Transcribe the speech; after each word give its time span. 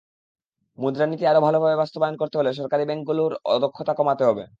মুদ্রানীতি 0.77 1.23
আরও 1.27 1.41
ভালোভাবে 1.41 1.75
বাস্তবায়ন 1.81 2.15
করতে 2.17 2.35
হলে 2.39 2.51
সরকারি 2.53 2.83
ব্যাংকগুলোর 2.85 3.31
অদক্ষতা 3.53 3.93
কমাতে 3.99 4.23
হবে। 4.29 4.43